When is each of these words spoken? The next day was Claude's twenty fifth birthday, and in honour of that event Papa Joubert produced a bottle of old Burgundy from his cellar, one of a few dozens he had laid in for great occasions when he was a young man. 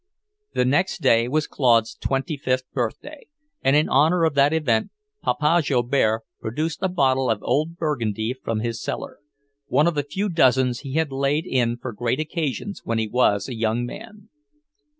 The 0.55 0.65
next 0.65 1.03
day 1.03 1.27
was 1.27 1.45
Claude's 1.45 1.93
twenty 1.93 2.35
fifth 2.35 2.63
birthday, 2.71 3.27
and 3.61 3.75
in 3.75 3.87
honour 3.87 4.23
of 4.23 4.33
that 4.33 4.51
event 4.51 4.89
Papa 5.21 5.61
Joubert 5.63 6.21
produced 6.39 6.79
a 6.81 6.89
bottle 6.89 7.29
of 7.29 7.43
old 7.43 7.77
Burgundy 7.77 8.33
from 8.33 8.61
his 8.61 8.81
cellar, 8.81 9.19
one 9.67 9.85
of 9.85 9.97
a 9.99 10.03
few 10.03 10.27
dozens 10.27 10.79
he 10.79 10.93
had 10.93 11.11
laid 11.11 11.45
in 11.45 11.77
for 11.77 11.93
great 11.93 12.19
occasions 12.19 12.81
when 12.83 12.97
he 12.97 13.07
was 13.07 13.47
a 13.47 13.53
young 13.53 13.85
man. 13.85 14.29